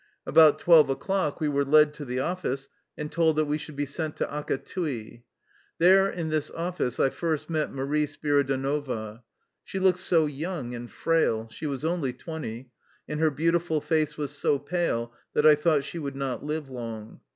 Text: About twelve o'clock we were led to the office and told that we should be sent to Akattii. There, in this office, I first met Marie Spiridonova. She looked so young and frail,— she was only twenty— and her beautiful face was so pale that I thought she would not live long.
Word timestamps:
About 0.25 0.57
twelve 0.57 0.89
o'clock 0.89 1.39
we 1.39 1.47
were 1.47 1.63
led 1.63 1.93
to 1.93 2.05
the 2.05 2.19
office 2.19 2.69
and 2.97 3.11
told 3.11 3.35
that 3.35 3.45
we 3.45 3.59
should 3.59 3.75
be 3.75 3.85
sent 3.85 4.15
to 4.15 4.25
Akattii. 4.25 5.21
There, 5.77 6.09
in 6.09 6.29
this 6.29 6.49
office, 6.49 6.99
I 6.99 7.11
first 7.11 7.51
met 7.51 7.71
Marie 7.71 8.07
Spiridonova. 8.07 9.21
She 9.63 9.77
looked 9.77 9.99
so 9.99 10.25
young 10.25 10.73
and 10.73 10.89
frail,— 10.89 11.47
she 11.51 11.67
was 11.67 11.85
only 11.85 12.13
twenty— 12.13 12.71
and 13.07 13.19
her 13.19 13.29
beautiful 13.29 13.79
face 13.79 14.17
was 14.17 14.31
so 14.31 14.57
pale 14.57 15.13
that 15.35 15.45
I 15.45 15.53
thought 15.53 15.83
she 15.83 15.99
would 15.99 16.15
not 16.15 16.43
live 16.43 16.67
long. 16.67 17.19